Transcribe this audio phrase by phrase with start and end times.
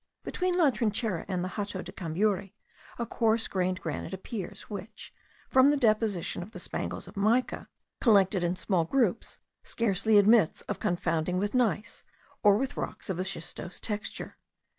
[0.23, 2.55] Between La Trinchera and the Hato de Cambury
[2.97, 5.13] a coarse grained granite appears, which,
[5.47, 7.67] from the disposition of the spangles of mica,
[7.99, 12.03] collected in small groups, scarcely admits of confounding with gneiss,
[12.41, 14.37] or with rocks of a schistose texture.